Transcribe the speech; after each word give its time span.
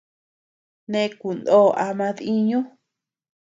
Nee 0.91 1.09
kunoo 1.19 1.69
ama 1.85 2.07
diiñu. 2.17 2.59